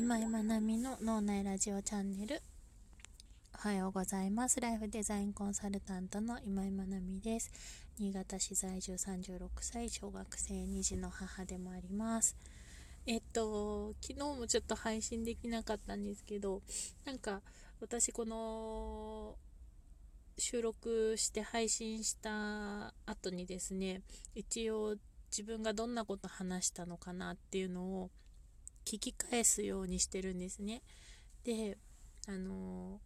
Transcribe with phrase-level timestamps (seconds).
[0.00, 2.40] 今井まなみの脳内ラジオチャンネル。
[3.54, 4.58] おはようございます。
[4.58, 7.52] ライフデザインコンサルタントの今井まなみです。
[7.98, 12.34] 新潟市在住36歳小学生2児の母でもあります。
[13.04, 16.62] えっと昨日もちょっと配信できなかったんですけど
[17.04, 17.42] なんか
[17.82, 19.36] 私この
[20.38, 24.00] 収録して配信した後にですね
[24.34, 24.96] 一応
[25.30, 28.10] 自分がどんなこと話したのかなっていうのを
[28.90, 30.82] 聞き返すようにしてるんですね。
[31.44, 31.78] で、
[32.26, 33.00] あの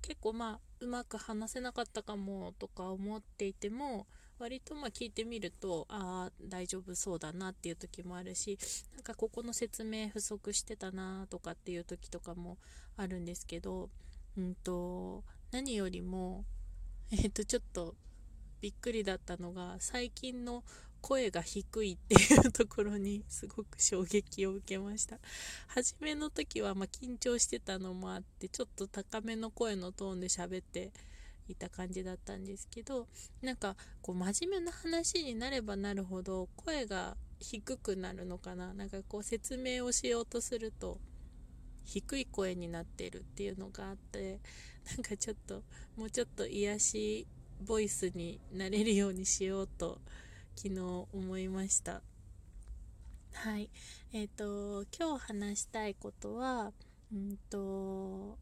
[0.00, 4.08] ー、結構まあうまく話せなかったかもとか思っていても
[4.40, 8.58] 割とまあ聞いてみるとああ大丈夫そうだなっていう時もあるし
[8.96, 12.58] なんかここの説明不足してたなとかっていう時とかも
[12.96, 13.90] あるんですけど、
[14.36, 16.44] うんと、何よりも
[17.12, 17.94] えっ、ー、とちょっと
[18.60, 20.64] びっくりだったのが最近の
[21.02, 25.18] 声が低いっていうところにすごく衝撃を受けました。
[25.66, 30.92] 初めの時はま緊張してたのもあってちょっと高めの声のトーンで喋って
[31.48, 33.08] いた感じだったんですけど
[33.42, 38.72] なんかこう真面目な話になればなるほど声が低くなるのかな。
[38.72, 40.98] なんかこう説明をしようとすると
[41.84, 44.40] 低い声になってるっていうのがあって
[44.88, 45.64] なんかちょっと
[45.96, 47.26] もうちょっと癒し
[47.66, 50.00] ボイスになれるようにしようと
[50.56, 52.02] 昨日思いました。
[53.32, 53.70] はい。
[54.12, 56.72] えっ、ー、と今日話したいことは
[57.12, 58.38] うんと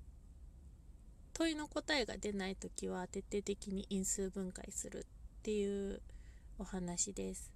[1.32, 5.06] 問いの答えが出ない時は徹底的に因数分解する
[5.40, 6.02] っていう
[6.58, 7.50] お話です。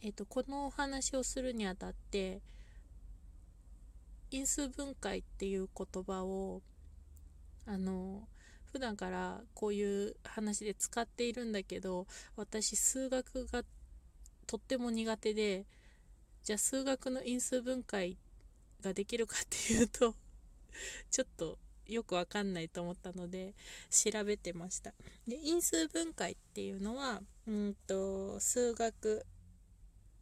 [0.00, 2.40] えっ、ー、とこのお話をするにあたって
[4.32, 6.62] 因数分解っていう言葉を
[7.66, 8.26] あの
[8.72, 12.06] 普段からこういう話で使っているんだけど
[12.36, 13.62] 私数学が
[14.46, 15.66] とっても苦手で
[16.42, 18.16] じゃあ数学の因数分解
[18.82, 20.14] ができるかっていうと
[21.10, 23.54] ちょっとよくわかんないと思ったので
[23.90, 24.94] 調べてました。
[25.28, 29.26] で因数分解っていうのはうんと数学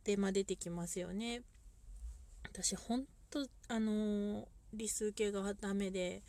[0.03, 1.43] でま出てきますよね。
[2.43, 6.23] 私ほんとあのー、理数系がダメで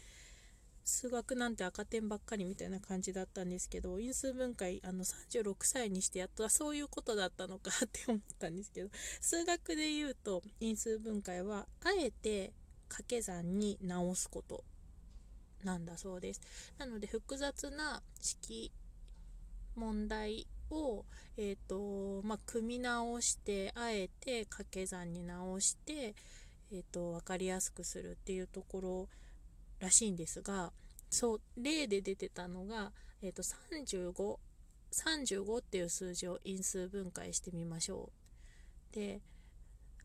[0.84, 12.54] 数学なんて赤点ばっかりみたいな感じだったんですけど因数分解あの36歳にしてやっとはそういうことだったのかって思ったんですけど数学で言うと因数分解はあえて
[12.90, 14.64] 掛け算に直すこと
[15.64, 16.42] なんだそうです。
[16.78, 18.72] なので複雑な式
[19.76, 21.06] 問題を、
[21.38, 26.16] えーとまあ、組み直してあえて掛け算に直して、
[26.72, 29.10] えーと分かりやすくするっていうところ
[29.82, 30.72] らしいんですが
[31.10, 34.38] そう例で出てたのが、えーと、35
[34.94, 38.12] 35っていう数字を因数分解してみましょ
[38.92, 38.96] う。
[38.96, 39.22] で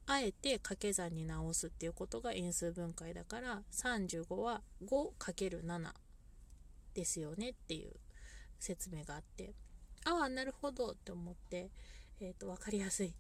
[0.07, 5.93] あえて掛け算に直すっていうことが因数分解だから35は 5×7
[6.95, 7.93] ですよねっていう
[8.61, 9.55] 説明があって。
[10.05, 11.71] ああなるほどって思って、
[12.21, 13.13] えーと、分かりやすい。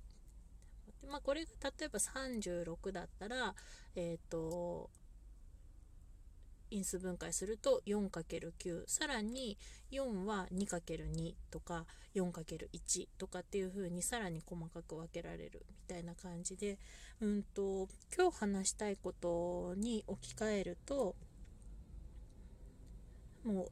[1.09, 3.55] まあ、これが例えば36だったら、
[3.97, 4.91] えっ、ー、と
[6.71, 9.56] 因数分解すると 4×9 さらに
[9.93, 16.78] 4は 2×2 とか 4×1 とかっていう風にさらに細かく分けられるみたいな感じで
[17.21, 21.15] うんと今日話したいことに置き換えると
[23.44, 23.69] も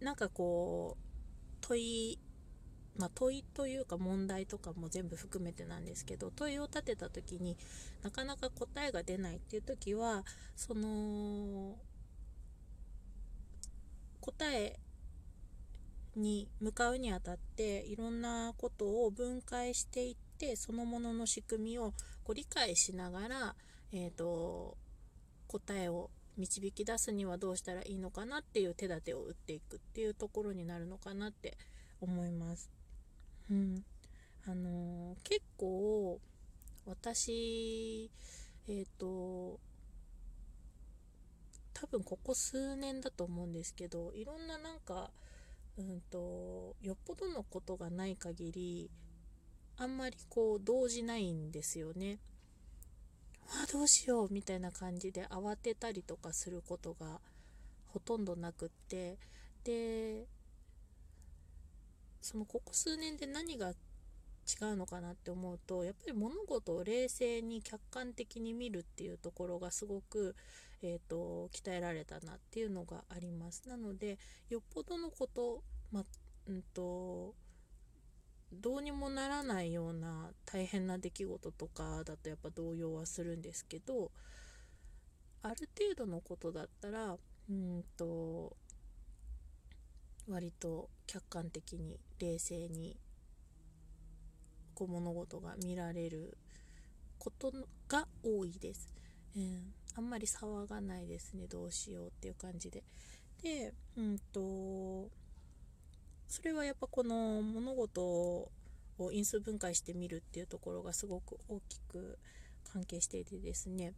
[0.00, 2.18] うなんかこう問い
[3.00, 7.56] まあ、問いというか問題とかも全部含めてなんですけど問いを立てた時に
[8.02, 10.22] なかなか答えが出ないっていう時は
[10.54, 11.76] その
[14.20, 14.78] 答え
[16.16, 21.92] に向かうにあたっていろんなことを分解していってそのものの仕組みを
[22.24, 23.54] こう理解しながら、
[23.92, 24.76] えーと、
[25.46, 31.56] 答えを導き出すにはどうしたらいいのかなっていう手立てを打っていくっていうところになるのかなって
[32.00, 32.70] 思います。
[33.50, 33.84] うん、
[34.46, 36.20] あのー、結構
[36.86, 38.10] 私
[38.68, 39.58] え、ー、と
[41.90, 45.10] 分ここ数年だと思うんですけどいろんななんか
[45.76, 48.90] うんとよっぽどのことがない限り
[49.76, 52.18] あんまりこう動じないんですよね。
[53.52, 57.20] あどうしようみたいな感じで慌てたりとかすることが
[57.88, 59.18] ほとんどなくって
[59.64, 60.26] で
[62.20, 63.72] そのここ数年で何が
[64.52, 70.34] 違うのかなって思うとやっぱり物事を冷静に客観的に見るっていうところがすごく
[70.82, 73.68] えーと、鍛えられたなっていうのがあります。
[73.68, 74.18] なので
[74.48, 75.62] よっぽどのこと、
[75.92, 76.04] ま
[76.46, 77.34] うんと、
[78.52, 84.10] どうにもならないような大変な出来事とかだとやっぱ動揺はするんですけど
[85.42, 87.16] ある程度のことだったら
[87.48, 88.56] うんと
[90.28, 92.96] 割と客観的に冷静に
[94.80, 96.38] こう物事が見られる
[97.18, 97.52] こと
[97.86, 98.90] が多いです、
[99.36, 101.46] うん、あんまり騒がないですね。
[101.46, 102.82] どうしようっていう感じで。
[103.42, 105.10] でうんと
[106.28, 108.50] それはやっぱこの物事を
[109.12, 112.18] 因数分解してみるっていうところがすごく大きく
[112.72, 113.92] 関係していてですね。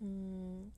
[0.00, 0.72] うん。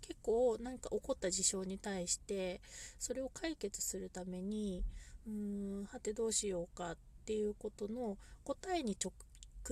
[0.00, 2.60] 結構何か起こった事象に対して
[2.98, 4.84] それを解決するために
[5.26, 9.12] うーんはてどうしようかっていうことの答えに直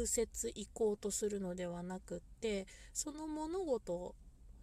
[0.06, 4.14] 接行こうとするのではなくってその物事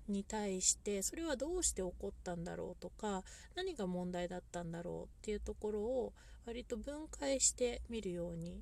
[0.08, 3.24] に対してそれはどうして起こったんだろうとか
[3.56, 6.14] 何が問題だったんだろうっていうところを
[6.46, 8.62] 割と分解してみるように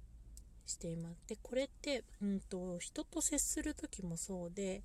[0.66, 1.16] しています。
[1.28, 4.84] でこれって、うんと、人と接する時もそうで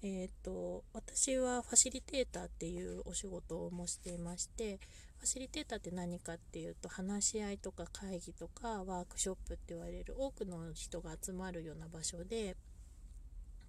[0.00, 4.78] えーと、私はファシリテーターっていうお仕事もしていまして
[5.18, 12.56] ファシリテーターって何かっていうと話し合いとか会議とかワークショップって言われる多くの人が集まるような場所で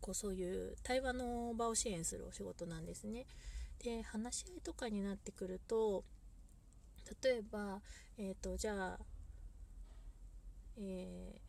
[0.01, 3.25] こうそういう対話の場を支援するお仕事なんですね。
[3.83, 6.03] で話し合いとかになってくると
[7.23, 7.81] 例えば、
[8.17, 8.99] えーと、じゃあ、
[10.77, 11.39] えー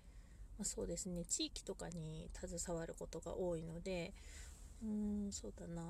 [0.59, 4.15] まあ、そうですね地域とかに携わることが多いので
[4.82, 5.82] うんそうだな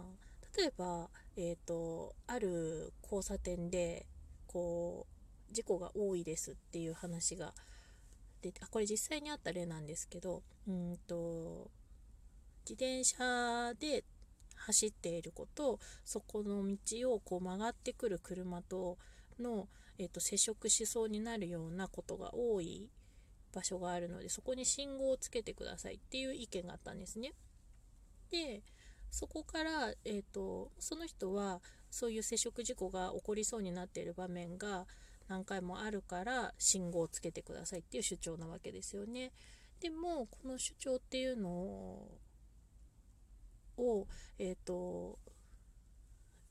[0.56, 4.06] 例えばえ、ー、とある交差点で
[4.46, 5.06] こ
[5.50, 7.52] う事故が多いですっていう話が
[8.42, 11.70] であこれ実際にあった例なんですけどうんと
[12.68, 14.04] 自転車で
[14.56, 18.98] 走っている子とそこの道をこう曲がってくる車と
[19.38, 22.88] の、えーと、接触しそうになるようなことが多い
[23.52, 27.32] 場所があるのでそこに信号をつけてくださいっていう意見があったんですね。
[28.30, 28.62] で
[29.10, 31.60] そこから、えーと、その人は
[31.90, 34.86] そういう接触事故が起こりそうになっている場面が
[35.28, 39.32] 何回もあるから信号をつけてくださいっていう主張なわけですよね。
[39.80, 41.50] でもこの主張っていうの
[43.76, 44.06] を、
[44.38, 45.18] えーと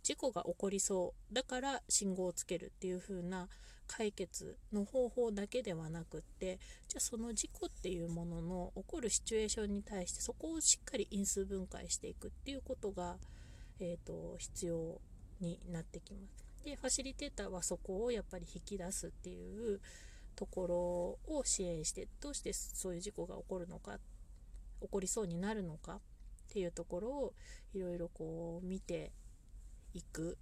[0.04, 3.48] 事故が起こりそうだから信号をつけるっていう風な
[3.88, 13.18] 解決の方法だけではなくってじゃあその事故っていうものの起こるシチュエーションに対してそこをしっかり因数分解していくっていうことが、
[13.80, 15.02] えーと、必要
[15.42, 16.50] になってきます。
[16.64, 19.80] でファシリテーターはそこをやっぱり引き出すっていう
[20.36, 20.68] とこ
[21.28, 23.98] ろを支援してどうしてそういう事故が起こるのか
[24.82, 26.00] 起こりそうになるのかっ
[26.52, 27.34] ていうところを
[27.74, 29.12] いろいろこう見て
[29.94, 30.38] いく。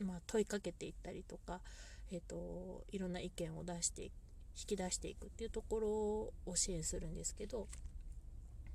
[0.00, 1.60] まあ、問いかけていったりとか、
[2.10, 4.10] えーと、いろんな意見を出して引
[4.66, 5.88] き出していくっていうところ
[6.46, 7.68] を支援するんですけど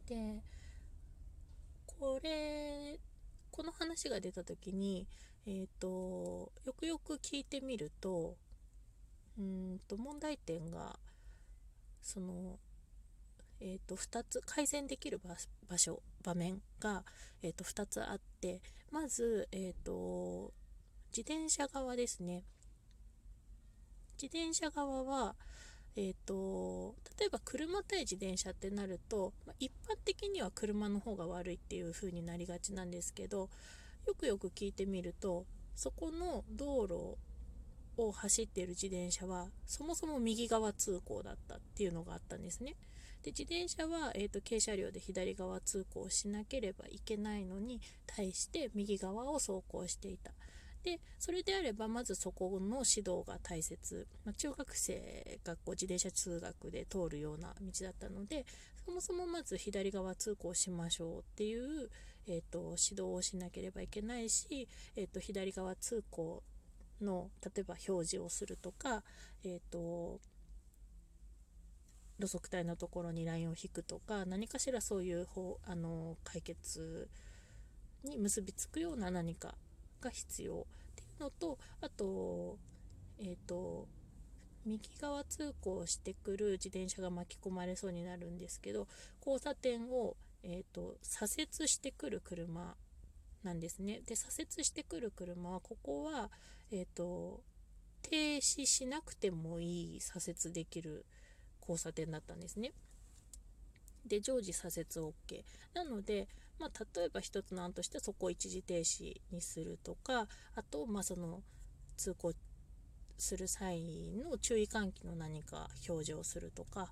[0.07, 0.41] で
[1.85, 2.99] これ
[3.51, 5.07] この話が出た時に、
[5.45, 8.35] えーと、よくよく聞いてみると
[9.37, 10.97] うんと問題点が
[12.01, 12.57] その
[13.61, 15.19] えーと、2つ改善できる
[15.67, 17.03] 場所場面が、
[17.41, 18.61] えーと、2つあって
[18.91, 20.53] まず、えーと
[21.11, 22.43] 自転車側ですね。
[24.21, 25.35] 自転車側は、
[25.95, 33.49] えーと、例えば車対自転車ってなると、まあ、一般的には車の方が悪いっていう風になりがちなんですけど
[34.05, 37.17] よくよく聞いてみるとそこの道路
[38.07, 42.75] を走っている自転車はそもそも右側通行だったっていうのがあったんですね。
[43.23, 50.31] で自転車は、えーと、軽車両で左側通行しなければいけないのに対して右側を走行していた。
[50.83, 58.45] でそれであればまずそこの指導が大切、まあ、中学生がこう自転車通学で通るような道だったので
[58.85, 61.89] そもそもまず左側通行しましょうっていう、
[62.27, 66.41] えーと、指導をしなければいけないし、えーと、左側通行
[67.01, 69.03] の例えば表示をするとか、
[69.43, 70.19] えーと
[72.19, 77.07] 路側帯のところにラインを引くとか何かしらそういう方あの解決
[78.03, 79.55] に結びつくような何か
[80.01, 80.55] が必要っ
[80.95, 82.57] ていうのとあと
[83.19, 83.87] え、ー、と
[84.65, 88.87] 右側通行してくる自転車が巻き込まれそうになるんですけど
[89.25, 92.75] 交差点を、えーと、左折してくる車
[93.43, 94.01] なんですね。
[94.05, 96.29] で左折してくる車はここは、
[96.71, 97.41] えーと
[98.01, 101.05] 停止しなくてもいい左折できる
[101.61, 102.73] 交差点だったんですね。
[104.05, 106.27] で常時左折 OK なので
[106.59, 111.41] まあ、例えば一つの案としてそこを一時停止にするとかあと、まあ、その
[111.95, 112.33] 通行
[113.17, 113.79] する際
[114.21, 116.91] の注意喚起の何か表示をするとか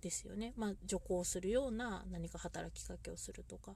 [0.00, 0.54] ですよね。
[0.56, 3.74] まあ、徐行するような何か働きかけをするとか。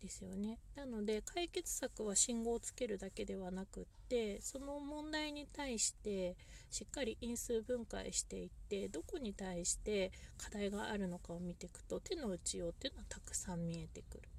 [0.00, 0.58] ですよね。
[0.74, 6.36] なので解決策は信号をつけるだけではなくってその問題に対して
[6.70, 14.30] しっかり因数分解していってどこに対して課題があるのかを見ていくと手の内容っていうのはたくさん見えてくるっ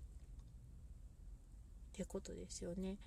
[1.93, 2.97] てことですよね。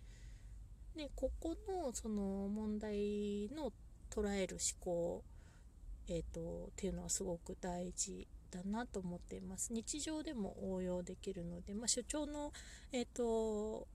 [0.97, 3.73] でここのその問題の
[4.11, 5.23] 捉える思考、
[6.09, 9.73] えーと、っていうのはすごく大事だなと思っています。
[9.73, 12.53] 日常でも応用できるので、まあ、主張の、
[12.93, 13.87] えーと、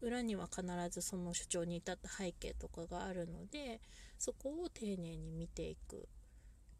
[0.00, 3.82] 裏には必ずその主張に至った背景とかがあるので
[4.18, 6.08] そこを丁寧に見ていく。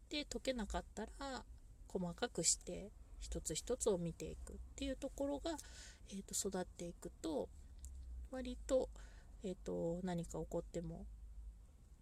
[0.09, 1.45] で解けなかったら
[1.87, 4.53] 細かくして一つ一つを見ていく。
[4.53, 5.51] っていうところが、
[6.09, 7.47] えーと育っていくと
[8.31, 8.89] 割と,、
[9.43, 11.05] えーと、何か起こっても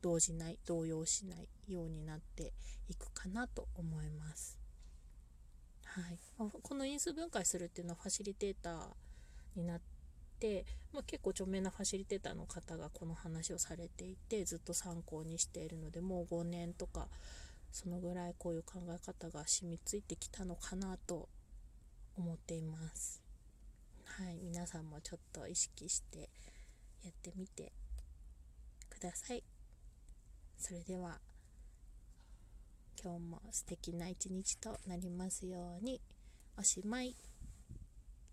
[0.01, 2.53] 動じない動揺しないようになって
[2.87, 4.57] いくかなと思います。
[5.85, 6.19] はい、
[6.61, 8.79] この因数分解するっていうのはファシリテーター
[9.55, 9.81] になっ
[10.39, 17.07] て、まあ、結構著名なファシリテーターの方がこの話をされていてずっと参考にしているのでもう5年とか
[17.71, 21.27] そのぐらいこういう考え方が染みついてきたのかなと
[22.17, 23.21] 思っています。
[24.05, 26.29] はい、皆さんもちょっと意識して
[27.03, 27.71] やってみて
[28.89, 29.48] ください。
[30.59, 31.17] それでは
[33.01, 36.01] 今日も素敵な一日となりますように
[36.57, 37.15] おしまい。